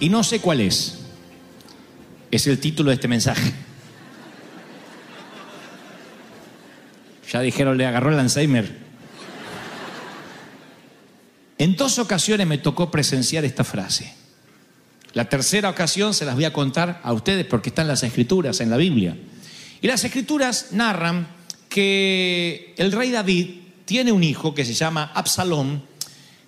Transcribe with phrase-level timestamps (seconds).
[0.00, 0.98] y no sé cuál es.
[2.30, 3.52] Es el título de este mensaje.
[7.30, 8.78] Ya dijeron, le agarró el Alzheimer.
[11.58, 14.14] En dos ocasiones me tocó presenciar esta frase.
[15.12, 18.70] La tercera ocasión se las voy a contar a ustedes porque están las escrituras en
[18.70, 19.16] la Biblia.
[19.80, 21.28] Y las escrituras narran
[21.68, 23.50] que el rey David
[23.84, 25.82] tiene un hijo que se llama Absalón,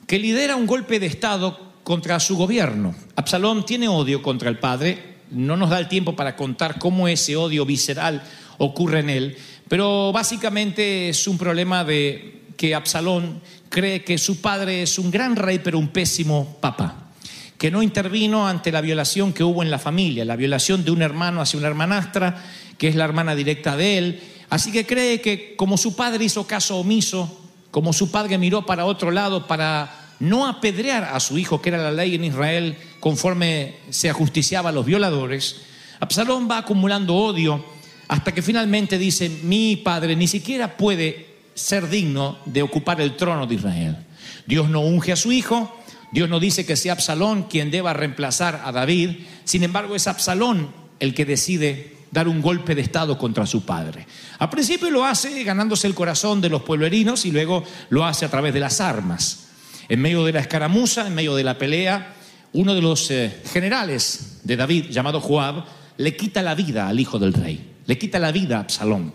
[0.07, 2.95] que lidera un golpe de Estado contra su gobierno.
[3.15, 7.37] Absalón tiene odio contra el padre, no nos da el tiempo para contar cómo ese
[7.37, 8.23] odio visceral
[8.59, 9.37] ocurre en él,
[9.69, 15.37] pero básicamente es un problema de que Absalón cree que su padre es un gran
[15.37, 17.05] rey pero un pésimo papa
[17.59, 21.03] que no intervino ante la violación que hubo en la familia, la violación de un
[21.03, 22.43] hermano hacia una hermanastra,
[22.77, 24.23] que es la hermana directa de él.
[24.51, 27.41] Así que cree que como su padre hizo caso omiso,
[27.71, 31.79] como su padre miró para otro lado para no apedrear a su hijo, que era
[31.79, 35.57] la ley en Israel, conforme se ajusticiaba a los violadores,
[36.01, 37.65] Absalón va acumulando odio
[38.09, 43.47] hasta que finalmente dice, mi padre ni siquiera puede ser digno de ocupar el trono
[43.47, 43.97] de Israel.
[44.47, 45.75] Dios no unge a su hijo,
[46.13, 50.69] Dios no dice que sea Absalón quien deba reemplazar a David, sin embargo es Absalón
[51.01, 54.07] el que decide dar un golpe de Estado contra su padre.
[54.39, 58.31] Al principio lo hace ganándose el corazón de los pueblerinos y luego lo hace a
[58.31, 59.44] través de las armas.
[59.89, 62.15] En medio de la escaramuza, en medio de la pelea,
[62.53, 65.65] uno de los eh, generales de David, llamado Joab,
[65.97, 69.13] le quita la vida al hijo del rey, le quita la vida a Absalón.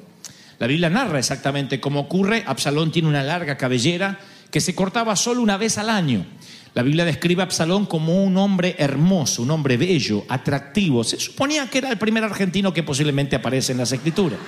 [0.59, 2.43] La Biblia narra exactamente cómo ocurre.
[2.45, 4.19] Absalón tiene una larga cabellera
[4.51, 6.25] que se cortaba solo una vez al año.
[6.73, 11.03] La Biblia describe a Absalón como un hombre hermoso, un hombre bello, atractivo.
[11.03, 14.39] Se suponía que era el primer argentino que posiblemente aparece en las escrituras.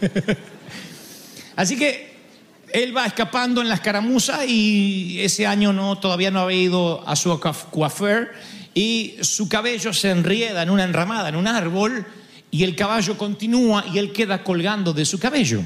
[1.56, 2.15] Así que
[2.72, 7.16] él va escapando en la escaramuza y ese año no, todavía no había ido a
[7.16, 7.38] su
[7.70, 8.32] coafer
[8.74, 12.06] y su cabello se enrieda en una enramada, en un árbol
[12.50, 15.62] y el caballo continúa y él queda colgando de su cabello.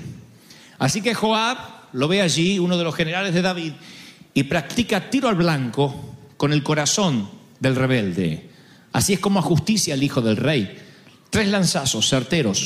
[0.78, 1.58] Así que Joab
[1.92, 3.72] lo ve allí, uno de los generales de David,
[4.32, 7.28] y practica tiro al blanco con el corazón
[7.58, 8.48] del rebelde.
[8.92, 10.78] Así es como ajusticia al hijo del rey.
[11.30, 12.64] Tres lanzazos certeros.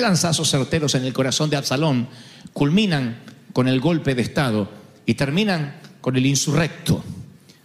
[0.00, 2.08] Lanzazos certeros en el corazón de Absalón
[2.52, 3.18] culminan
[3.52, 4.70] con el golpe de Estado
[5.06, 7.02] y terminan con el insurrecto.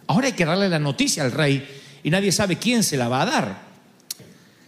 [0.07, 1.68] Ahora hay que darle la noticia al rey
[2.03, 3.66] y nadie sabe quién se la va a dar.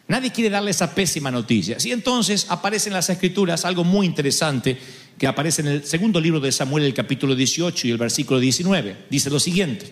[0.08, 1.78] Nadie quiere darle esa pésima noticia.
[1.84, 4.78] Y entonces aparece en las escrituras algo muy interesante
[5.18, 9.06] que aparece en el segundo libro de Samuel, el capítulo 18 y el versículo 19.
[9.10, 9.92] Dice lo siguiente.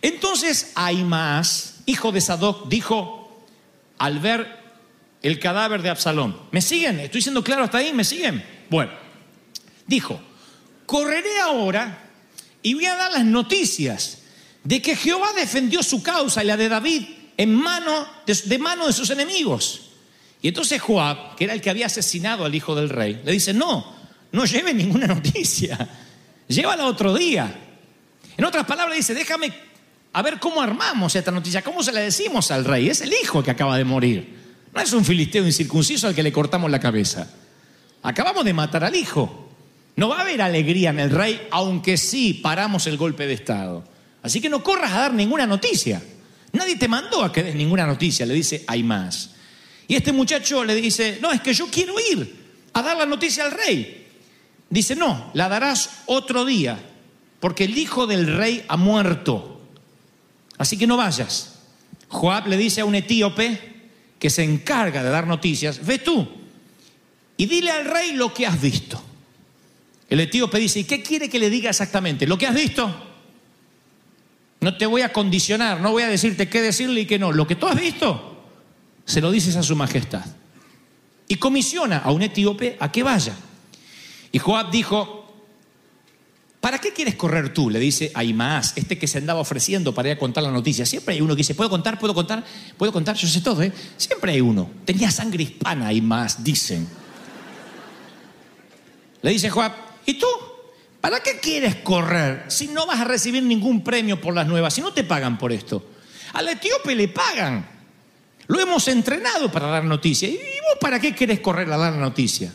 [0.00, 3.44] Entonces Ahimaas, hijo de Sadoc, dijo
[3.98, 4.59] al ver
[5.22, 6.36] el cadáver de Absalón.
[6.50, 7.00] ¿Me siguen?
[7.00, 7.92] ¿Estoy siendo claro hasta ahí?
[7.92, 8.44] ¿Me siguen?
[8.68, 8.92] Bueno,
[9.86, 10.20] dijo,
[10.86, 12.10] correré ahora
[12.62, 14.18] y voy a dar las noticias
[14.64, 17.02] de que Jehová defendió su causa y la de David
[17.36, 19.82] en mano de, de mano de sus enemigos.
[20.42, 23.52] Y entonces Joab, que era el que había asesinado al hijo del rey, le dice,
[23.52, 23.94] no,
[24.32, 25.88] no lleve ninguna noticia,
[26.48, 27.66] llévala otro día.
[28.36, 29.52] En otras palabras dice, déjame
[30.12, 32.88] a ver cómo armamos esta noticia, cómo se la decimos al rey.
[32.88, 34.39] Es el hijo que acaba de morir.
[34.74, 37.28] No es un filisteo incircunciso al que le cortamos la cabeza.
[38.02, 39.48] Acabamos de matar al hijo.
[39.96, 43.84] No va a haber alegría en el rey, aunque sí paramos el golpe de Estado.
[44.22, 46.02] Así que no corras a dar ninguna noticia.
[46.52, 49.30] Nadie te mandó a que des ninguna noticia, le dice, hay más.
[49.88, 52.36] Y este muchacho le dice, no, es que yo quiero ir
[52.72, 54.06] a dar la noticia al rey.
[54.68, 56.78] Dice, no, la darás otro día,
[57.40, 59.60] porque el hijo del rey ha muerto.
[60.58, 61.58] Así que no vayas.
[62.08, 63.69] Joab le dice a un etíope
[64.20, 66.28] que se encarga de dar noticias, ve tú
[67.38, 69.02] y dile al rey lo que has visto.
[70.10, 72.26] El etíope dice, ¿y qué quiere que le diga exactamente?
[72.26, 72.94] ¿Lo que has visto?
[74.60, 77.32] No te voy a condicionar, no voy a decirte qué decirle y qué no.
[77.32, 78.44] Lo que tú has visto,
[79.06, 80.26] se lo dices a su majestad.
[81.26, 83.34] Y comisiona a un etíope a que vaya.
[84.32, 85.19] Y Joab dijo,
[86.60, 87.70] ¿Para qué quieres correr tú?
[87.70, 90.84] Le dice a Imaás, este que se andaba ofreciendo para ir a contar la noticia.
[90.84, 91.98] Siempre hay uno que dice, ¿puedo contar?
[91.98, 92.44] ¿Puedo contar?
[92.76, 93.16] ¿Puedo contar?
[93.16, 93.72] Yo sé todo, ¿eh?
[93.96, 94.70] Siempre hay uno.
[94.84, 96.86] Tenía sangre hispana Imaás, dicen.
[99.22, 99.72] Le dice Joab,
[100.04, 100.26] ¿y tú?
[101.00, 104.82] ¿Para qué quieres correr si no vas a recibir ningún premio por las nuevas, si
[104.82, 105.82] no te pagan por esto?
[106.34, 107.66] Al etíope le pagan.
[108.48, 110.28] Lo hemos entrenado para dar noticia.
[110.28, 112.52] ¿Y vos para qué quieres correr a dar noticia?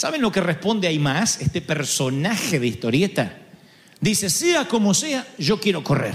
[0.00, 3.36] ¿Saben lo que responde ahí más este personaje de historieta?
[4.00, 6.14] Dice, sea como sea, yo quiero correr.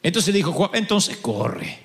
[0.00, 1.80] Entonces dijo Juan, entonces corre.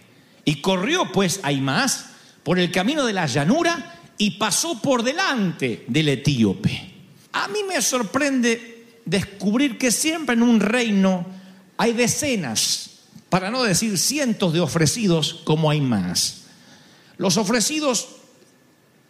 [0.46, 2.12] Y corrió pues más
[2.44, 6.94] por el camino de la llanura y pasó por delante del etíope.
[7.32, 11.26] A mí me sorprende descubrir que siempre en un reino
[11.76, 13.00] hay decenas,
[13.30, 16.44] para no decir cientos de ofrecidos como hay más.
[17.18, 18.21] Los ofrecidos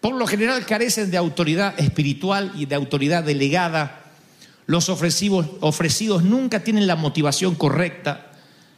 [0.01, 4.01] por lo general carecen de autoridad espiritual y de autoridad delegada.
[4.65, 8.31] Los ofrecidos, ofrecidos nunca tienen la motivación correcta,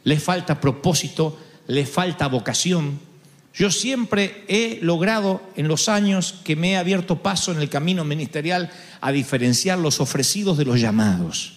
[0.04, 3.00] les falta propósito, les falta vocación.
[3.54, 8.04] Yo siempre he logrado en los años que me he abierto paso en el camino
[8.04, 11.54] ministerial a diferenciar los ofrecidos de los llamados.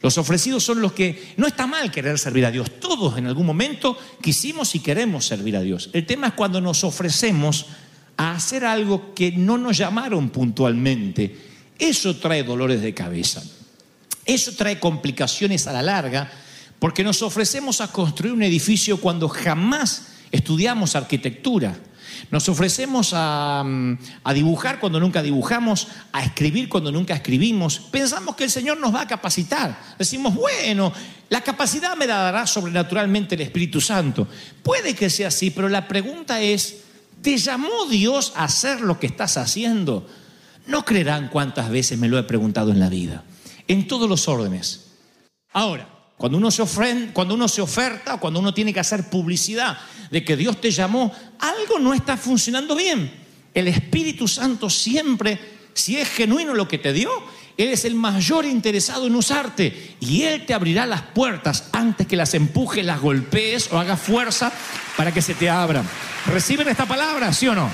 [0.00, 2.70] Los ofrecidos son los que no está mal querer servir a Dios.
[2.80, 5.90] Todos en algún momento quisimos y queremos servir a Dios.
[5.92, 7.66] El tema es cuando nos ofrecemos
[8.18, 11.34] a hacer algo que no nos llamaron puntualmente.
[11.78, 13.42] Eso trae dolores de cabeza.
[14.26, 16.30] Eso trae complicaciones a la larga
[16.80, 21.78] porque nos ofrecemos a construir un edificio cuando jamás estudiamos arquitectura.
[22.32, 23.64] Nos ofrecemos a,
[24.24, 27.78] a, dibujar cuando nunca dibujamos, a escribir cuando nunca escribimos.
[27.78, 29.78] Pensamos que el Señor nos va a capacitar.
[29.96, 30.92] Decimos, bueno,
[31.30, 34.26] la capacidad me la dará sobrenaturalmente el Espíritu Santo.
[34.64, 36.87] Puede que sea así, pero la pregunta es,
[37.22, 40.06] ¿Te llamó Dios a hacer lo que estás haciendo?
[40.66, 43.24] No creerán cuántas veces me lo he preguntado en la vida,
[43.66, 44.92] en todos los órdenes.
[45.52, 49.78] Ahora, cuando uno se ofrenda, cuando uno se oferta, cuando uno tiene que hacer publicidad
[50.10, 53.10] de que Dios te llamó, algo no está funcionando bien.
[53.54, 55.38] El Espíritu Santo siempre,
[55.74, 57.10] si es genuino lo que te dio,
[57.58, 62.14] Él es el mayor interesado en usarte y Él te abrirá las puertas antes que
[62.14, 64.52] las empuje, las golpees o hagas fuerza
[64.96, 65.84] para que se te abran.
[66.26, 67.68] ¿Reciben esta palabra, sí o no?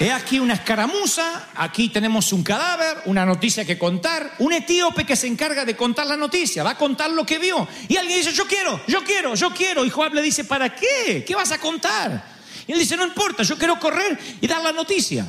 [0.00, 5.16] He aquí una escaramuza, aquí tenemos un cadáver, una noticia que contar, un etíope que
[5.16, 7.68] se encarga de contar la noticia, va a contar lo que vio.
[7.86, 9.84] Y alguien dice, yo quiero, yo quiero, yo quiero.
[9.84, 11.22] Y Joab le dice, ¿para qué?
[11.26, 12.24] ¿Qué vas a contar?
[12.66, 15.26] Y él dice, no importa, yo quiero correr y dar la noticia.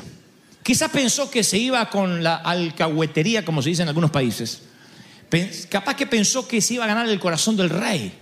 [0.70, 4.62] Quizás pensó que se iba con la alcahuetería, como se dice en algunos países.
[5.68, 8.14] Capaz que pensó que se iba a ganar el corazón del rey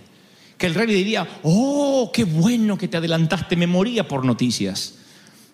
[0.56, 4.94] que el rey le diría, oh, qué bueno que te adelantaste, me moría por noticias.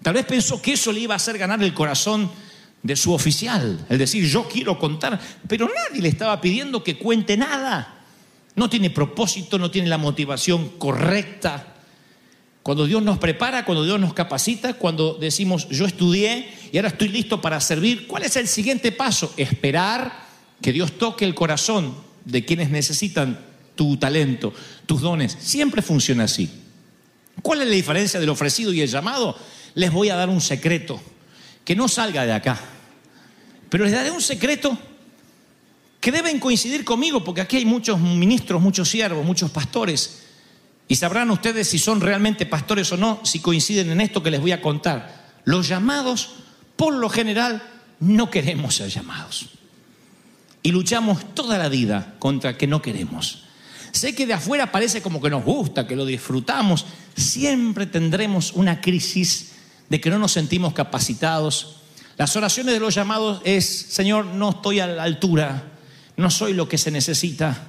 [0.02, 2.30] Tal vez pensó que eso le iba a hacer ganar el corazón
[2.80, 7.36] de su oficial, el decir, yo quiero contar, pero nadie le estaba pidiendo que cuente
[7.36, 8.02] nada.
[8.54, 11.74] No tiene propósito, no tiene la motivación correcta.
[12.64, 17.07] Cuando Dios nos prepara, cuando Dios nos capacita, cuando decimos, yo estudié y ahora estoy
[17.07, 19.33] listo para servir, ¿cuál es el siguiente paso?
[19.37, 20.25] Esperar
[20.61, 23.38] que Dios toque el corazón de quienes necesitan
[23.76, 24.52] tu talento,
[24.85, 25.37] tus dones.
[25.38, 26.50] Siempre funciona así.
[27.43, 29.38] ¿Cuál es la diferencia del ofrecido y el llamado?
[29.76, 31.00] Les voy a dar un secreto,
[31.64, 32.61] que no salga de acá.
[33.71, 34.76] Pero les daré un secreto
[36.00, 40.25] que deben coincidir conmigo, porque aquí hay muchos ministros, muchos siervos, muchos pastores.
[40.88, 44.40] Y sabrán ustedes si son realmente pastores o no, si coinciden en esto que les
[44.40, 45.23] voy a contar.
[45.45, 46.40] Los llamados,
[46.76, 47.62] por lo general,
[48.00, 49.50] no queremos ser llamados.
[50.62, 53.45] Y luchamos toda la vida contra que no queremos.
[53.93, 56.87] Sé que de afuera parece como que nos gusta, que lo disfrutamos.
[57.14, 59.52] Siempre tendremos una crisis
[59.88, 61.76] de que no nos sentimos capacitados.
[62.16, 65.64] Las oraciones de los llamados es, Señor, no estoy a la altura,
[66.16, 67.69] no soy lo que se necesita.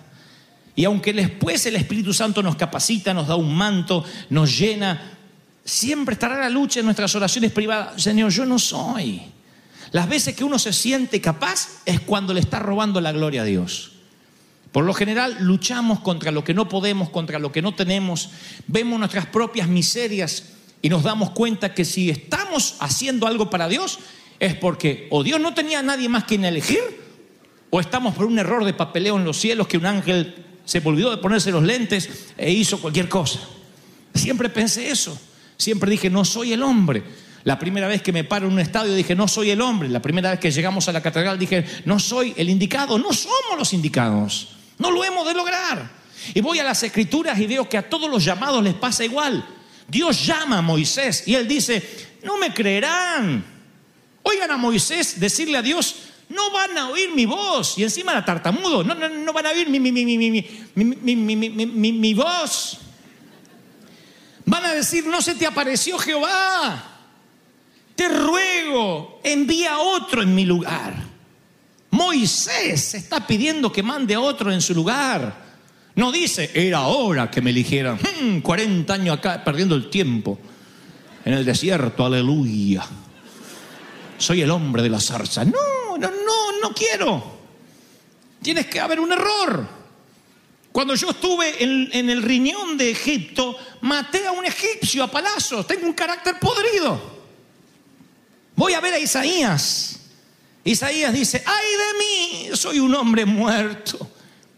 [0.76, 5.18] Y aunque después el Espíritu Santo nos capacita, nos da un manto, nos llena,
[5.66, 8.02] siempre estará la lucha en nuestras oraciones privadas.
[8.02, 9.24] Señor, yo no soy.
[9.92, 13.46] Las veces que uno se siente capaz es cuando le está robando la gloria a
[13.46, 13.94] Dios.
[14.72, 18.30] Por lo general luchamos contra lo que no podemos, contra lo que no tenemos,
[18.68, 24.00] vemos nuestras propias miserias y nos damos cuenta que si estamos haciendo algo para Dios
[24.40, 26.82] es porque o Dios no tenía a nadie más quien elegir
[27.70, 31.10] o estamos por un error de papeleo en los cielos que un ángel se olvidó
[31.10, 33.40] de ponerse los lentes e hizo cualquier cosa.
[34.14, 35.18] Siempre pensé eso.
[35.58, 37.04] Siempre dije, no soy el hombre.
[37.44, 39.88] La primera vez que me paro en un estadio dije, no soy el hombre.
[39.88, 42.98] La primera vez que llegamos a la catedral dije, no soy el indicado.
[42.98, 44.50] No somos los indicados.
[44.80, 45.90] No lo hemos de lograr.
[46.34, 49.46] Y voy a las escrituras y veo que a todos los llamados les pasa igual.
[49.88, 51.84] Dios llama a Moisés y él dice,
[52.24, 53.46] no me creerán.
[54.24, 55.96] Oigan a Moisés decirle a Dios,
[56.30, 57.78] no van a oír mi voz.
[57.78, 60.32] Y encima la tartamudo, no, no, no van a oír mi, mi, mi, mi, mi,
[60.32, 62.80] mi, mi, mi, mi, mi, mi voz.
[64.46, 66.92] Van a decir, no se te apareció Jehová.
[67.96, 70.94] Te ruego, envía otro en mi lugar.
[71.92, 75.46] Moisés está pidiendo que mande a otro en su lugar.
[75.96, 77.98] No dice, era hora que me eligieran.
[77.98, 80.38] Hmm, 40 años acá perdiendo el tiempo.
[81.24, 82.86] En el desierto, aleluya.
[84.18, 85.46] Soy el hombre de la zarza.
[85.46, 87.36] No, no, no, no quiero.
[88.42, 89.85] Tienes que haber un error.
[90.76, 95.66] Cuando yo estuve en, el riñón de Egipto, maté a un egipcio a palazos.
[95.66, 97.02] Tengo un carácter podrido.
[98.58, 100.02] Voy a ver a Isaías.
[100.66, 104.12] Isaías dice, ay de mí, soy un hombre muerto.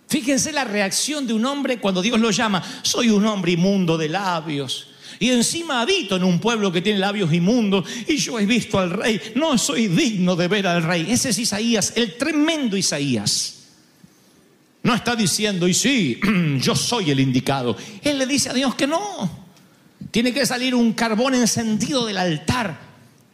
[0.08, 4.10] Fíjense la reacción de un hombre cuando Dios lo llama, soy un hombre inmundo de
[4.10, 4.88] labios.
[5.20, 8.90] Y encima habito en un pueblo que tiene labios inmundos y yo he visto al
[8.90, 11.06] rey, no soy digno de ver al rey.
[11.12, 13.57] Ese es Isaías, el tremendo Isaías.
[14.88, 16.18] No está diciendo, y sí,
[16.62, 17.76] yo soy el indicado.
[18.02, 19.30] Él le dice a Dios que no.
[20.12, 22.80] Tiene que salir un carbón encendido del altar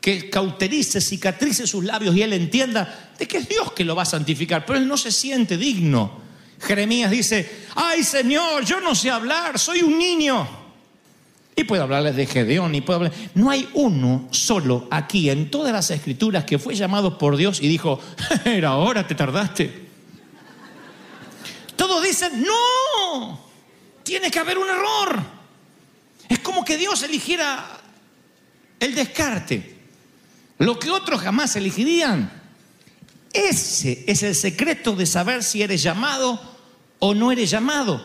[0.01, 4.01] que cauterice, cicatrice sus labios y él entienda de que es Dios que lo va
[4.01, 6.23] a santificar, pero él no se siente digno.
[6.59, 10.47] Jeremías dice, ay Señor, yo no sé hablar, soy un niño.
[11.55, 13.13] Y puedo hablarles de Gedeón y puedo hablar...
[13.35, 17.67] No hay uno solo aquí en todas las escrituras que fue llamado por Dios y
[17.67, 17.99] dijo,
[18.43, 19.82] era hora, te tardaste.
[21.83, 23.45] Todos dicen, no,
[24.03, 25.21] tiene que haber un error.
[26.29, 27.77] Es como que Dios eligiera
[28.79, 29.79] el descarte.
[30.59, 32.41] Lo que otros jamás elegirían.
[33.33, 36.39] Ese es el secreto de saber si eres llamado
[36.99, 38.01] o no eres llamado.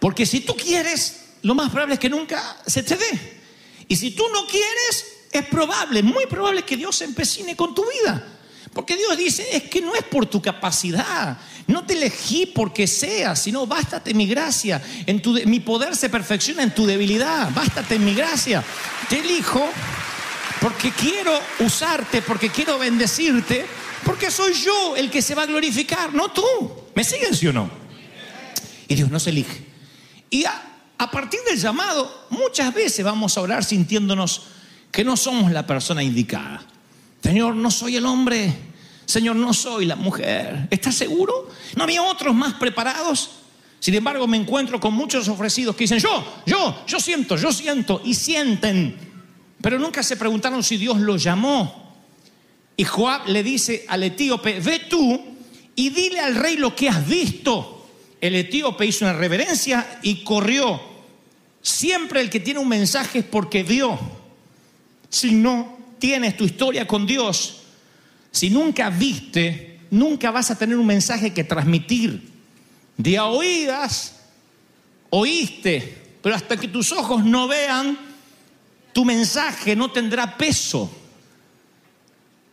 [0.00, 3.42] Porque si tú quieres, lo más probable es que nunca se te dé.
[3.88, 7.84] Y si tú no quieres, es probable, muy probable que Dios se empecine con tu
[7.90, 8.38] vida.
[8.72, 11.36] Porque Dios dice, es que no es por tu capacidad,
[11.66, 16.62] no te elegí porque seas, sino bástate mi gracia, en tu, mi poder se perfecciona
[16.62, 18.64] en tu debilidad, bástate mi gracia.
[19.10, 19.68] Te elijo
[20.60, 23.66] porque quiero usarte, porque quiero bendecirte,
[24.04, 26.42] porque soy yo el que se va a glorificar, no tú.
[26.94, 27.70] ¿Me siguen, sí o no?
[28.88, 29.66] Y Dios nos elige.
[30.30, 30.62] Y a,
[30.96, 34.42] a partir del llamado, muchas veces vamos a orar sintiéndonos
[34.90, 36.64] que no somos la persona indicada.
[37.22, 38.52] Señor, no soy el hombre.
[39.04, 40.68] Señor, no soy la mujer.
[40.70, 41.48] ¿Estás seguro?
[41.76, 43.30] ¿No había otros más preparados?
[43.78, 48.00] Sin embargo, me encuentro con muchos ofrecidos que dicen, yo, yo, yo siento, yo siento,
[48.04, 48.96] y sienten.
[49.60, 51.94] Pero nunca se preguntaron si Dios los llamó.
[52.76, 55.20] Y Joab le dice al etíope, ve tú
[55.74, 57.88] y dile al rey lo que has visto.
[58.20, 60.80] El etíope hizo una reverencia y corrió.
[61.60, 63.98] Siempre el que tiene un mensaje es porque vio.
[65.08, 65.71] Si no
[66.02, 67.58] tienes tu historia con Dios,
[68.32, 72.28] si nunca viste, nunca vas a tener un mensaje que transmitir.
[72.96, 74.16] De a oídas,
[75.10, 77.96] oíste, pero hasta que tus ojos no vean,
[78.92, 80.90] tu mensaje no tendrá peso.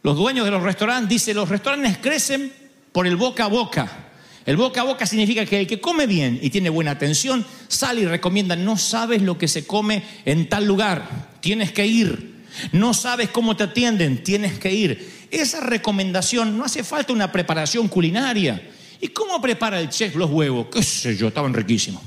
[0.03, 2.53] Los dueños de los restaurantes dicen, los restaurantes crecen
[2.91, 4.11] por el boca a boca.
[4.45, 8.01] El boca a boca significa que el que come bien y tiene buena atención sale
[8.01, 12.38] y recomienda, no sabes lo que se come en tal lugar, tienes que ir.
[12.71, 15.27] No sabes cómo te atienden, tienes que ir.
[15.31, 18.61] Esa recomendación no hace falta una preparación culinaria.
[19.01, 20.67] ¿Y cómo prepara el chef los huevos?
[20.71, 21.27] ¿Qué sé yo?
[21.27, 22.01] Estaban riquísimos.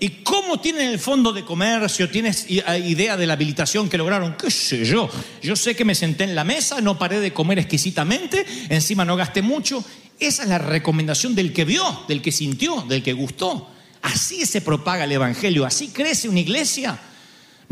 [0.00, 2.10] ¿Y cómo tienen el fondo de comercio?
[2.10, 4.34] ¿Tienes idea de la habilitación que lograron?
[4.36, 5.08] ¿Qué sé yo?
[5.40, 9.14] Yo sé que me senté en la mesa, no paré de comer exquisitamente, encima no
[9.14, 9.84] gasté mucho.
[10.18, 13.70] Esa es la recomendación del que vio, del que sintió, del que gustó.
[14.02, 16.98] Así se propaga el Evangelio, así crece una iglesia.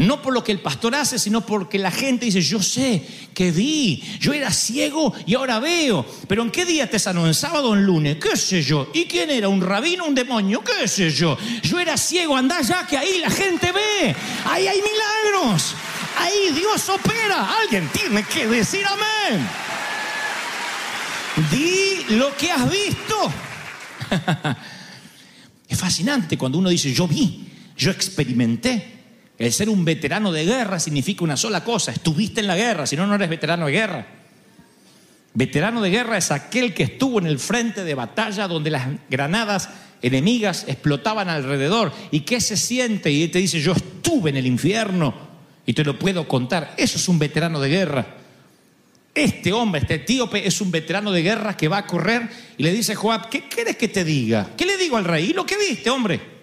[0.00, 3.04] No por lo que el pastor hace, sino porque la gente dice, yo sé
[3.34, 6.06] que vi, yo era ciego y ahora veo.
[6.26, 7.26] Pero ¿en qué día te sanó?
[7.26, 8.16] ¿En sábado o en lunes?
[8.16, 8.90] ¿Qué sé yo?
[8.94, 9.50] ¿Y quién era?
[9.50, 10.64] ¿Un rabino un demonio?
[10.64, 11.36] ¿Qué sé yo?
[11.62, 14.16] Yo era ciego, andá ya que ahí la gente ve.
[14.46, 15.74] Ahí hay milagros.
[16.16, 17.58] Ahí Dios opera.
[17.60, 19.46] Alguien tiene que decir amén.
[21.50, 23.32] Di lo que has visto.
[25.68, 28.99] es fascinante cuando uno dice, yo vi, yo experimenté.
[29.40, 32.94] El ser un veterano de guerra significa una sola cosa, estuviste en la guerra, si
[32.94, 34.06] no, no eres veterano de guerra.
[35.32, 39.70] Veterano de guerra es aquel que estuvo en el frente de batalla donde las granadas
[40.02, 41.90] enemigas explotaban alrededor.
[42.10, 43.10] ¿Y qué se siente?
[43.10, 45.14] Y te dice, yo estuve en el infierno
[45.64, 46.74] y te lo puedo contar.
[46.76, 48.06] Eso es un veterano de guerra.
[49.14, 52.28] Este hombre, este etíope, es un veterano de guerra que va a correr
[52.58, 54.50] y le dice Joab, ¿qué quieres que te diga?
[54.54, 55.30] ¿Qué le digo al rey?
[55.30, 56.39] ¿Y lo que viste, hombre?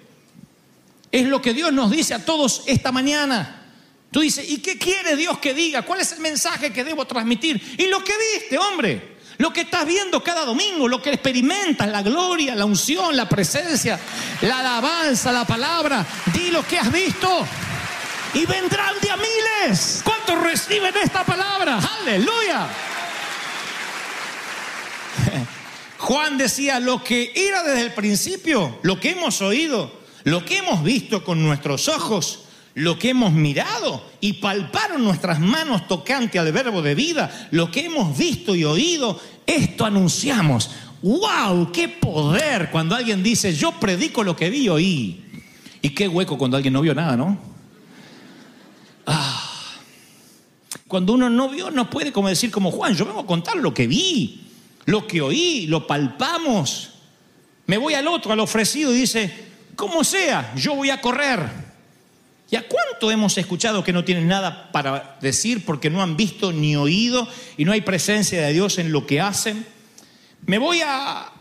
[1.11, 3.63] Es lo que Dios nos dice a todos esta mañana.
[4.11, 5.81] Tú dices, ¿y qué quiere Dios que diga?
[5.83, 7.75] ¿Cuál es el mensaje que debo transmitir?
[7.77, 9.17] Y lo que viste, hombre.
[9.37, 13.99] Lo que estás viendo cada domingo, lo que experimentas, la gloria, la unción, la presencia,
[14.41, 16.05] la alabanza, la palabra.
[16.33, 17.45] Di lo que has visto.
[18.33, 20.01] Y vendrán de a miles.
[20.03, 21.79] ¿Cuántos reciben esta palabra?
[22.01, 22.67] Aleluya.
[25.99, 29.91] Juan decía, lo que era desde el principio, lo que hemos oído,
[30.27, 32.39] lo que hemos visto con nuestros ojos,
[32.74, 37.86] lo que hemos mirado y palparon nuestras manos tocante al verbo de vida, lo que
[37.86, 40.69] hemos visto y oído, esto anunciamos.
[41.01, 41.72] ¡Wow!
[41.72, 42.69] ¡Qué poder!
[42.72, 45.25] Cuando alguien dice, yo predico lo que vi y oí.
[45.81, 47.39] Y qué hueco cuando alguien no vio nada, ¿no?
[49.05, 49.50] Ah.
[50.89, 53.74] Cuando uno no vio, no puede como decir como Juan, yo vengo a contar lo
[53.74, 54.41] que vi,
[54.84, 56.89] lo que oí, lo palpamos.
[57.65, 59.47] Me voy al otro, al ofrecido, y dice,
[59.77, 61.39] como sea, yo voy a correr.
[62.50, 66.51] ¿Y a cuánto hemos escuchado que no tienen nada para decir porque no han visto
[66.51, 69.65] ni oído y no hay presencia de Dios en lo que hacen?
[70.46, 71.31] Me voy a,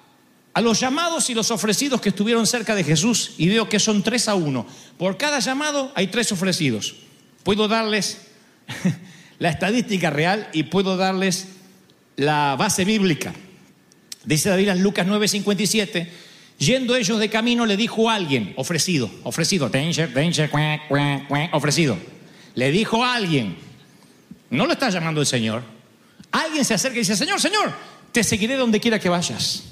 [0.52, 4.02] a los llamados y los ofrecidos que estuvieron cerca de Jesús y veo que son
[4.02, 4.66] tres a uno.
[4.98, 6.96] Por cada llamado hay tres ofrecidos.
[7.42, 8.18] Puedo darles
[9.38, 11.48] la estadística real y puedo darles
[12.16, 13.32] la base bíblica.
[14.24, 16.08] Dice David en Lucas 9:57
[16.58, 20.50] Yendo ellos de camino, le dijo a alguien, ofrecido, ofrecido, danger, danger,
[21.52, 21.98] ofrecido.
[22.54, 23.56] Le dijo a alguien,
[24.50, 25.62] no lo está llamando el Señor.
[26.32, 27.72] Alguien se acerca y dice, Señor, Señor,
[28.12, 29.64] te seguiré donde quiera que vayas.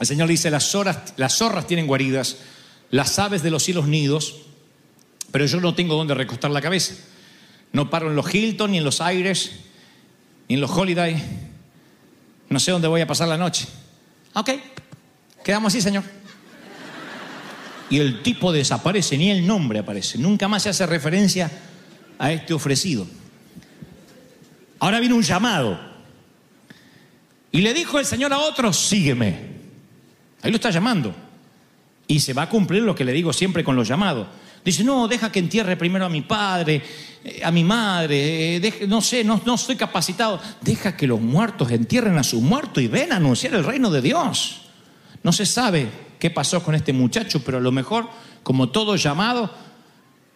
[0.00, 0.74] El Señor dice, las,
[1.16, 2.38] las zorras tienen guaridas,
[2.90, 4.36] las aves de los cielos nidos,
[5.30, 6.94] pero yo no tengo donde recostar la cabeza.
[7.72, 9.52] No paro en los Hilton, ni en los Aires,
[10.48, 11.22] ni en los Holiday.
[12.48, 13.66] No sé dónde voy a pasar la noche.
[14.32, 14.50] Ok,
[15.44, 16.04] Quedamos así, Señor.
[17.90, 20.18] Y el tipo desaparece, ni el nombre aparece.
[20.18, 21.50] Nunca más se hace referencia
[22.18, 23.06] a este ofrecido.
[24.78, 25.78] Ahora viene un llamado.
[27.50, 29.58] Y le dijo el Señor a otro, sígueme.
[30.42, 31.14] Ahí lo está llamando.
[32.06, 34.26] Y se va a cumplir lo que le digo siempre con los llamados.
[34.64, 36.82] Dice, no, deja que entierre primero a mi padre,
[37.24, 40.40] eh, a mi madre, eh, no sé, no, no estoy capacitado.
[40.60, 44.02] Deja que los muertos entierren a su muerto y ven a anunciar el reino de
[44.02, 44.67] Dios.
[45.22, 48.08] No se sabe qué pasó con este muchacho, pero a lo mejor,
[48.42, 49.50] como todo llamado,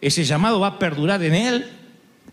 [0.01, 1.69] ese llamado va a perdurar en él,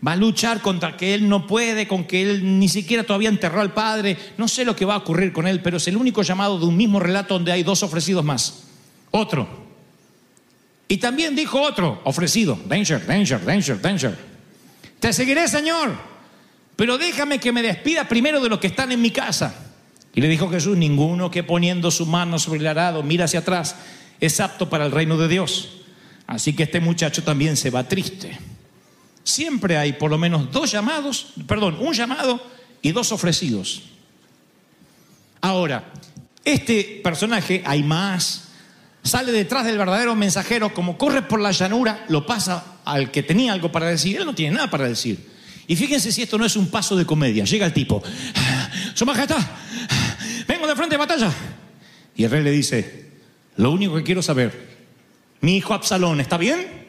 [0.05, 3.61] va a luchar contra que él no puede, con que él ni siquiera todavía enterró
[3.61, 4.17] al padre.
[4.37, 6.65] No sé lo que va a ocurrir con él, pero es el único llamado de
[6.65, 8.63] un mismo relato donde hay dos ofrecidos más.
[9.11, 9.47] Otro.
[10.87, 14.17] Y también dijo otro, ofrecido, danger, danger, danger, danger.
[14.99, 15.95] Te seguiré, Señor,
[16.75, 19.70] pero déjame que me despida primero de los que están en mi casa.
[20.13, 23.75] Y le dijo Jesús, ninguno que poniendo su mano sobre el arado mira hacia atrás
[24.19, 25.69] es apto para el reino de Dios.
[26.27, 28.37] Así que este muchacho también se va triste.
[29.23, 32.41] Siempre hay por lo menos dos llamados, perdón, un llamado
[32.81, 33.83] y dos ofrecidos.
[35.41, 35.91] Ahora,
[36.43, 38.49] este personaje, hay más,
[39.03, 43.53] sale detrás del verdadero mensajero, como corre por la llanura, lo pasa al que tenía
[43.53, 45.29] algo para decir, él no tiene nada para decir.
[45.67, 47.45] Y fíjense si esto no es un paso de comedia.
[47.45, 48.03] Llega el tipo,
[48.93, 49.39] su majestad,
[50.51, 51.31] vengo de frente de batalla.
[52.15, 53.11] Y el rey le dice,
[53.57, 54.51] lo único que quiero saber,
[55.39, 56.81] mi hijo Absalón, ¿está bien?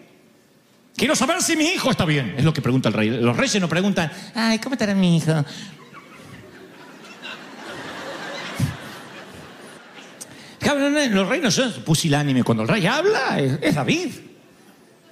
[0.97, 2.35] Quiero saber si mi hijo está bien.
[2.37, 3.09] Es lo que pregunta el rey.
[3.09, 5.45] Los reyes no preguntan, ay, ¿cómo estará mi hijo?
[11.11, 12.45] Los reyes no son pusilánimes.
[12.45, 14.11] Cuando el rey habla, es, David.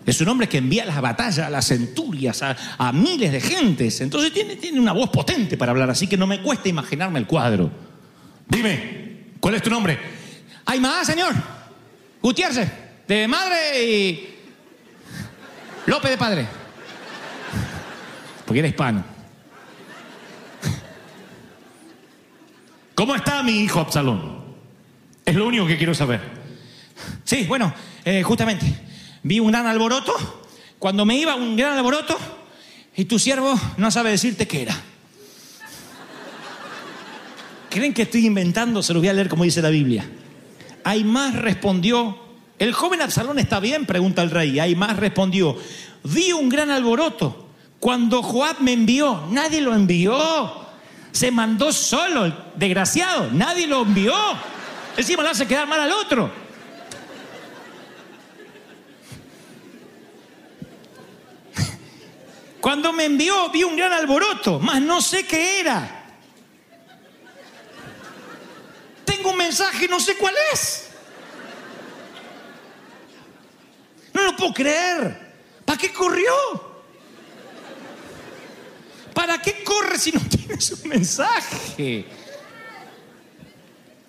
[0.07, 4.01] Es un hombre que envía las batallas, a las centurias, a, a miles de gentes.
[4.01, 7.27] Entonces tiene, tiene una voz potente para hablar, así que no me cuesta imaginarme el
[7.27, 7.90] cuadro.
[8.51, 9.99] Dime, ¿cuál es tu nombre?
[10.67, 11.33] Hay más, señor.
[12.21, 12.71] Gutiérrez,
[13.07, 14.39] de madre y
[15.87, 16.47] López de padre.
[18.45, 19.05] Porque era hispano.
[22.95, 24.45] ¿Cómo está mi hijo Absalón?
[25.25, 26.21] Es lo único que quiero saber.
[27.25, 27.73] Sí, bueno,
[28.05, 28.67] eh, justamente.
[29.23, 30.13] Vi un gran alboroto.
[30.79, 32.19] Cuando me iba un gran alboroto
[32.97, 34.77] y tu siervo no sabe decirte qué era.
[37.71, 38.83] ¿Creen que estoy inventando?
[38.83, 40.05] Se los voy a leer como dice la Biblia.
[40.83, 42.19] Hay más respondió.
[42.59, 43.87] ¿El joven Absalón está bien?
[43.87, 44.59] Pregunta el rey.
[44.59, 45.57] Hay más respondió.
[46.03, 47.47] Vi un gran alboroto.
[47.79, 50.19] Cuando Joab me envió, nadie lo envió.
[51.13, 53.31] Se mandó solo, desgraciado.
[53.33, 54.15] Nadie lo envió.
[54.97, 56.31] Encima le hace quedar mal al otro.
[62.61, 66.00] Cuando me envió vi un gran alboroto, mas no sé qué era.
[69.25, 70.89] Un mensaje, no sé cuál es.
[74.13, 75.31] No lo puedo creer.
[75.65, 76.71] ¿Para qué corrió?
[79.15, 82.07] ¿Para qué corre si no tienes un mensaje?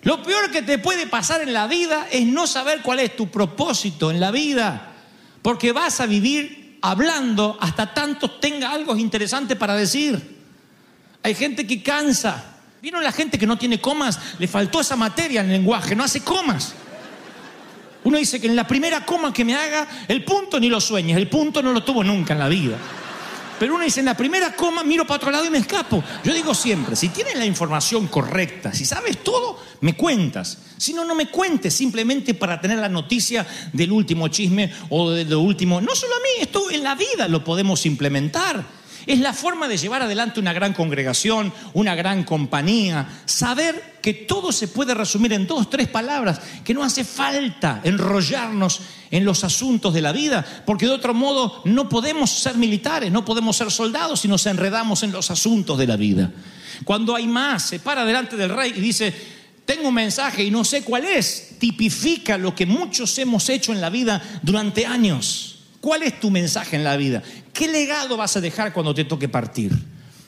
[0.02, 3.30] Lo peor que te puede pasar en la vida es no saber cuál es tu
[3.30, 4.94] propósito en la vida,
[5.42, 10.40] porque vas a vivir hablando hasta tanto tenga algo interesante para decir.
[11.22, 12.51] Hay gente que cansa.
[12.82, 14.18] ¿Vieron la gente que no tiene comas?
[14.40, 16.74] Le faltó esa materia en el lenguaje, no hace comas.
[18.02, 21.16] Uno dice que en la primera coma que me haga, el punto ni lo sueñes,
[21.16, 22.76] el punto no lo tuvo nunca en la vida.
[23.60, 26.02] Pero uno dice, en la primera coma miro para otro lado y me escapo.
[26.24, 30.58] Yo digo siempre, si tienes la información correcta, si sabes todo, me cuentas.
[30.76, 35.24] Si no, no me cuentes simplemente para tener la noticia del último chisme o de
[35.24, 35.80] lo último.
[35.80, 38.81] No solo a mí, esto en la vida lo podemos implementar.
[39.06, 43.22] Es la forma de llevar adelante una gran congregación, una gran compañía.
[43.24, 48.80] Saber que todo se puede resumir en dos, tres palabras, que no hace falta enrollarnos
[49.10, 53.24] en los asuntos de la vida, porque de otro modo no podemos ser militares, no
[53.24, 56.30] podemos ser soldados si nos enredamos en los asuntos de la vida.
[56.84, 59.14] Cuando hay más, se para delante del rey y dice,
[59.64, 63.80] tengo un mensaje y no sé cuál es, tipifica lo que muchos hemos hecho en
[63.80, 65.51] la vida durante años.
[65.82, 67.24] ¿Cuál es tu mensaje en la vida?
[67.52, 69.72] ¿Qué legado vas a dejar cuando te toque partir?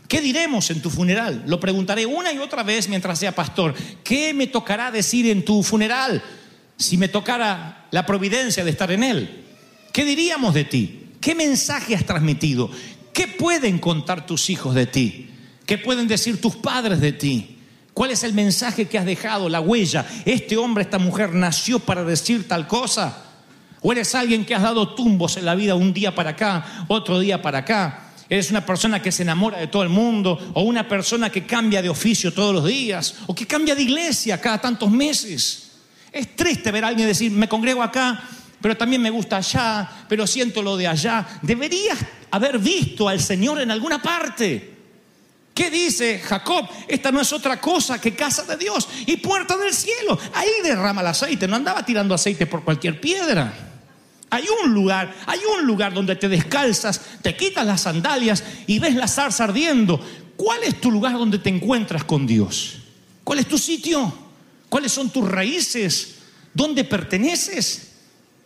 [0.09, 1.45] ¿Qué diremos en tu funeral?
[1.47, 3.73] Lo preguntaré una y otra vez mientras sea pastor.
[4.03, 6.21] ¿Qué me tocará decir en tu funeral
[6.77, 9.45] si me tocara la providencia de estar en él?
[9.93, 11.11] ¿Qué diríamos de ti?
[11.21, 12.69] ¿Qué mensaje has transmitido?
[13.13, 15.31] ¿Qué pueden contar tus hijos de ti?
[15.67, 17.59] ¿Qué pueden decir tus padres de ti?
[17.93, 20.05] ¿Cuál es el mensaje que has dejado, la huella?
[20.25, 23.24] Este hombre, esta mujer nació para decir tal cosa.
[23.87, 27.19] O eres alguien que has dado tumbos en la vida un día para acá, otro
[27.19, 28.13] día para acá.
[28.31, 31.83] Eres una persona que se enamora de todo el mundo, o una persona que cambia
[31.83, 35.73] de oficio todos los días, o que cambia de iglesia cada tantos meses.
[36.11, 38.25] Es triste ver a alguien decir, me congrego acá,
[38.59, 41.41] pero también me gusta allá, pero siento lo de allá.
[41.43, 41.99] Deberías
[42.31, 44.77] haber visto al Señor en alguna parte.
[45.53, 46.67] ¿Qué dice Jacob?
[46.89, 50.19] Esta no es otra cosa que casa de Dios y puerta del cielo.
[50.33, 53.64] Ahí derrama el aceite, no andaba tirando aceite por cualquier piedra.
[54.35, 58.97] Hay un lugar, hay un lugar donde te descalzas, te quitas las sandalias y ves
[58.97, 60.05] la zarza ardiendo.
[60.35, 62.79] ¿Cuál es tu lugar donde te encuentras con Dios?
[63.23, 64.13] ¿Cuál es tu sitio?
[64.69, 66.17] ¿Cuáles son tus raíces?
[66.53, 67.93] ¿Dónde perteneces?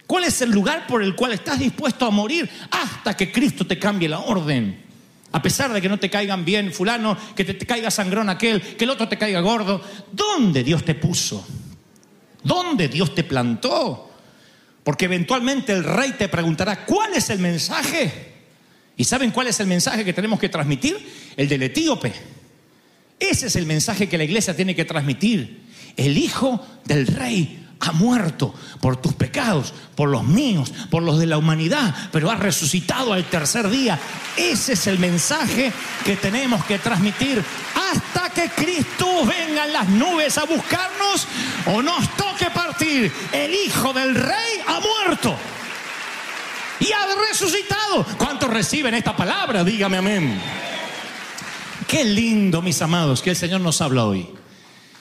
[0.06, 3.78] ¿Cuál es el lugar por el cual estás dispuesto a morir hasta que Cristo te
[3.78, 4.84] cambie la orden?
[5.32, 8.84] A pesar de que no te caigan bien fulano, que te, caiga sangrón aquel, que
[8.84, 9.80] el otro te caiga gordo.
[10.12, 11.46] ¿Dónde Dios te puso?
[12.44, 14.07] ¿Dónde Dios te plantó?
[14.84, 18.10] Porque eventualmente el rey te preguntará, ¿cuál es el mensaje?
[18.96, 20.96] ¿Y saben cuál es el mensaje que tenemos que transmitir?
[21.36, 22.12] El del etíope.
[23.18, 25.62] Ese es el mensaje que la iglesia tiene que transmitir.
[25.96, 31.26] El hijo del rey ha muerto por tus pecados, por los míos, por los de
[31.26, 33.98] la humanidad, pero ha resucitado al tercer día.
[34.36, 35.72] Ese es el mensaje
[36.04, 37.42] que tenemos que transmitir
[37.90, 41.26] hasta que Cristo venga en las nubes a buscarnos
[41.66, 43.12] o nos toque partir.
[43.32, 45.36] El Hijo del Rey ha muerto
[46.80, 48.04] y ha resucitado.
[48.16, 49.64] ¿Cuántos reciben esta palabra?
[49.64, 50.40] Dígame amén.
[51.86, 54.28] Qué lindo, mis amados, que el Señor nos habla hoy.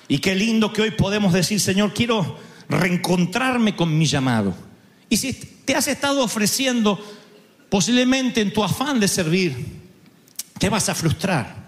[0.07, 2.37] Y qué lindo que hoy podemos decir, Señor, quiero
[2.69, 4.53] reencontrarme con mi llamado.
[5.09, 6.99] Y si te has estado ofreciendo,
[7.69, 9.55] posiblemente en tu afán de servir,
[10.57, 11.67] te vas a frustrar.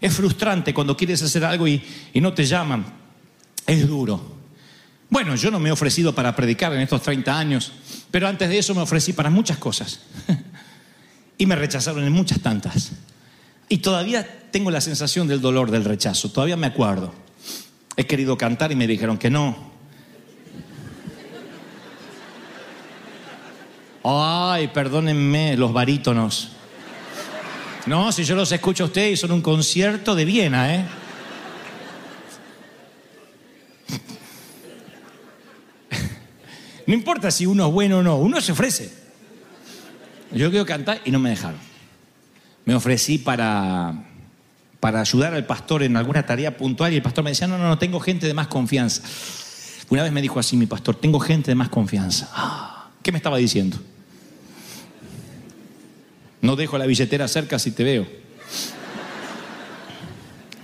[0.00, 2.84] Es frustrante cuando quieres hacer algo y, y no te llaman.
[3.66, 4.40] Es duro.
[5.08, 7.72] Bueno, yo no me he ofrecido para predicar en estos 30 años,
[8.10, 10.00] pero antes de eso me ofrecí para muchas cosas.
[11.38, 12.92] y me rechazaron en muchas tantas.
[13.68, 17.12] Y todavía tengo la sensación del dolor del rechazo, todavía me acuerdo.
[17.96, 19.71] He querido cantar y me dijeron que no,
[24.04, 26.50] Ay, perdónenme los barítonos.
[27.86, 30.84] No, si yo los escucho a ustedes son un concierto de Viena, ¿eh?
[36.86, 38.92] No importa si uno es bueno o no, uno se ofrece.
[40.32, 41.60] Yo quiero cantar y no me dejaron.
[42.64, 43.94] Me ofrecí para,
[44.80, 47.68] para ayudar al pastor en alguna tarea puntual y el pastor me decía, no, no,
[47.68, 49.02] no, tengo gente de más confianza.
[49.90, 52.28] Una vez me dijo así mi pastor, tengo gente de más confianza.
[52.32, 53.78] Ah, ¿Qué me estaba diciendo?
[56.42, 58.06] No dejo la billetera cerca si te veo.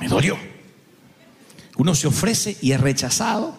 [0.01, 0.37] me dolió.
[1.77, 3.57] Uno se ofrece y es rechazado.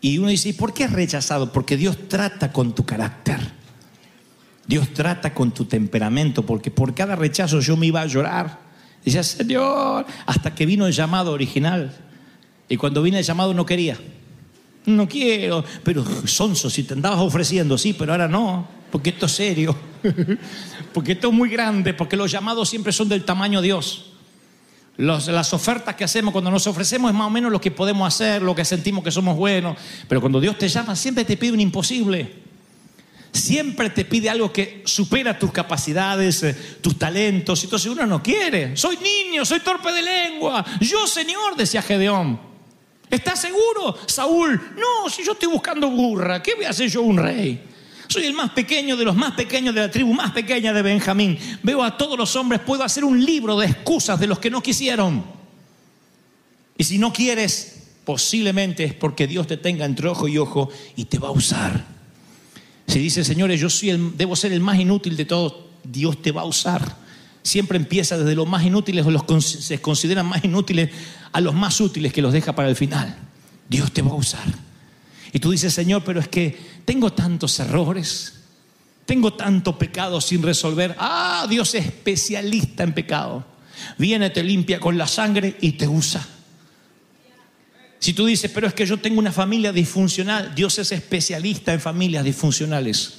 [0.00, 1.52] Y uno dice, ¿y por qué es rechazado?
[1.52, 3.40] Porque Dios trata con tu carácter.
[4.66, 8.60] Dios trata con tu temperamento, porque por cada rechazo yo me iba a llorar.
[9.04, 11.94] Decía, Señor, hasta que vino el llamado original.
[12.68, 13.98] Y cuando vino el llamado no quería.
[14.86, 19.32] No quiero, pero sonso, si te andabas ofreciendo, sí, pero ahora no, porque esto es
[19.32, 19.76] serio,
[20.92, 24.12] porque esto es muy grande, porque los llamados siempre son del tamaño de Dios.
[24.96, 28.42] Las ofertas que hacemos cuando nos ofrecemos es más o menos lo que podemos hacer,
[28.42, 29.76] lo que sentimos que somos buenos,
[30.06, 32.42] pero cuando Dios te llama siempre te pide un imposible.
[33.32, 37.64] Siempre te pide algo que supera tus capacidades, eh, tus talentos.
[37.64, 38.76] Entonces uno no quiere.
[38.76, 40.62] Soy niño, soy torpe de lengua.
[40.80, 42.38] Yo, Señor, decía Gedeón.
[43.08, 44.60] ¿Estás seguro, Saúl?
[44.76, 47.71] No, si yo estoy buscando burra, ¿qué voy a hacer yo un rey?
[48.12, 51.38] Soy el más pequeño de los más pequeños de la tribu más pequeña de Benjamín.
[51.62, 54.62] Veo a todos los hombres, puedo hacer un libro de excusas de los que no
[54.62, 55.24] quisieron.
[56.76, 61.06] Y si no quieres, posiblemente es porque Dios te tenga entre ojo y ojo y
[61.06, 61.86] te va a usar.
[62.86, 66.32] Si dice, señores, yo soy el- debo ser el más inútil de todos, Dios te
[66.32, 66.98] va a usar.
[67.42, 70.90] Siempre empieza desde los más inútiles o los con- se consideran más inútiles
[71.32, 73.16] a los más útiles que los deja para el final.
[73.70, 74.44] Dios te va a usar.
[75.32, 78.34] Y tú dices, Señor, pero es que tengo tantos errores,
[79.06, 80.94] tengo tanto pecado sin resolver.
[80.98, 83.44] Ah, Dios es especialista en pecado.
[83.98, 86.26] Viene, te limpia con la sangre y te usa.
[87.98, 91.80] Si tú dices, pero es que yo tengo una familia disfuncional, Dios es especialista en
[91.80, 93.14] familias disfuncionales.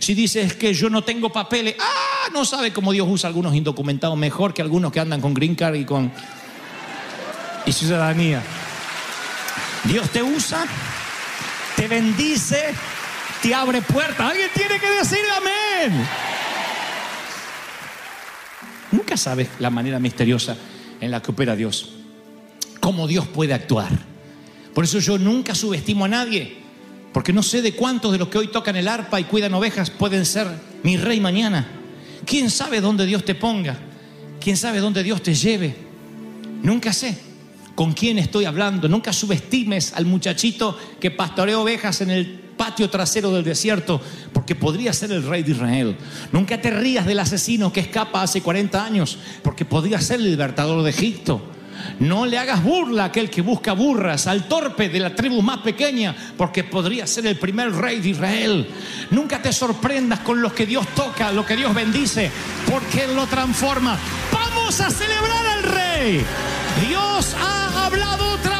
[0.00, 3.54] Si dices que yo no tengo papeles, ah, no sabe cómo Dios usa a algunos
[3.54, 6.10] indocumentados mejor que algunos que andan con green card y con
[7.66, 8.42] y ciudadanía.
[9.84, 10.64] Dios te usa,
[11.76, 12.74] te bendice,
[13.42, 14.30] te abre puertas.
[14.30, 16.06] Alguien tiene que decir amén.
[18.90, 20.56] Nunca sabes la manera misteriosa
[21.00, 21.92] en la que opera Dios
[22.80, 23.90] cómo Dios puede actuar.
[24.72, 26.56] Por eso yo nunca subestimo a nadie,
[27.12, 29.90] porque no sé de cuántos de los que hoy tocan el arpa y cuidan ovejas
[29.90, 30.46] pueden ser
[30.84, 31.66] mi rey mañana.
[32.24, 33.76] ¿Quién sabe dónde Dios te ponga?
[34.40, 35.74] ¿Quién sabe dónde Dios te lleve?
[36.62, 37.25] Nunca sé
[37.76, 38.88] con quién estoy hablando.
[38.88, 44.00] Nunca subestimes al muchachito que pastorea ovejas en el patio trasero del desierto,
[44.32, 45.96] porque podría ser el rey de Israel.
[46.32, 50.82] Nunca te rías del asesino que escapa hace 40 años, porque podría ser el libertador
[50.82, 51.52] de Egipto.
[52.00, 55.58] No le hagas burla a aquel que busca burras, al torpe de la tribu más
[55.58, 58.66] pequeña, porque podría ser el primer rey de Israel.
[59.10, 62.30] Nunca te sorprendas con lo que Dios toca, lo que Dios bendice,
[62.70, 63.98] porque Él lo transforma.
[64.32, 66.24] Vamos a celebrar al rey.
[66.88, 68.55] Dios ha hablado otra